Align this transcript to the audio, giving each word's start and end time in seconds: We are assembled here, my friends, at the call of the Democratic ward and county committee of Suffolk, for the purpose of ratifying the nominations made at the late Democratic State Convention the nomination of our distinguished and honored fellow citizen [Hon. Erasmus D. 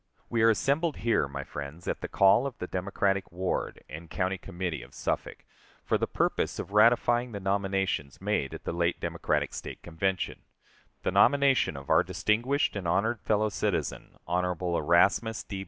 We 0.31 0.41
are 0.41 0.49
assembled 0.49 0.97
here, 1.05 1.27
my 1.27 1.43
friends, 1.43 1.87
at 1.87 2.01
the 2.01 2.07
call 2.07 2.47
of 2.47 2.57
the 2.57 2.65
Democratic 2.65 3.31
ward 3.31 3.83
and 3.87 4.09
county 4.09 4.39
committee 4.39 4.81
of 4.81 4.95
Suffolk, 4.95 5.45
for 5.85 5.95
the 5.99 6.07
purpose 6.07 6.57
of 6.57 6.71
ratifying 6.71 7.33
the 7.33 7.39
nominations 7.39 8.19
made 8.19 8.55
at 8.55 8.63
the 8.63 8.73
late 8.73 8.99
Democratic 8.99 9.53
State 9.53 9.83
Convention 9.83 10.41
the 11.03 11.11
nomination 11.11 11.77
of 11.77 11.91
our 11.91 12.01
distinguished 12.01 12.75
and 12.75 12.87
honored 12.87 13.19
fellow 13.21 13.49
citizen 13.49 14.15
[Hon. 14.25 14.43
Erasmus 14.75 15.43
D. 15.43 15.59